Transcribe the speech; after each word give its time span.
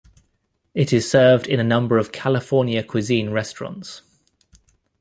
It 0.73 0.91
is 0.91 1.07
served 1.07 1.45
in 1.45 1.59
a 1.59 1.63
number 1.63 1.99
of 1.99 2.11
California 2.11 2.81
Cuisine 2.81 3.29
restaurants. 3.29 4.01